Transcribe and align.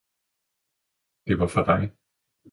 det 1.27 1.39
var 1.39 1.47
fra 1.47 1.63
dig! 1.65 1.91